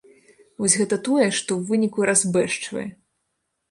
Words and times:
Вось 0.63 0.77
гэта 0.83 0.95
тое, 1.09 1.27
што 1.41 1.51
ў 1.59 1.61
выніку 1.71 1.99
разбэшчвае. 2.15 2.87